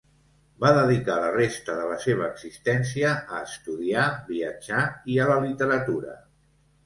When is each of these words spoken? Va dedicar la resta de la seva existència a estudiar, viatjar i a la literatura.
Va 0.61 0.69
dedicar 0.75 1.15
la 1.23 1.27
resta 1.33 1.73
de 1.79 1.83
la 1.89 1.97
seva 2.05 2.29
existència 2.35 3.11
a 3.39 3.41
estudiar, 3.49 4.05
viatjar 4.31 4.81
i 5.17 5.19
a 5.27 5.31
la 5.33 5.37
literatura. 5.47 6.17